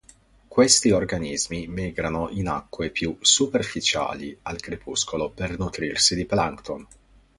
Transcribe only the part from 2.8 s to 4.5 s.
più superficiali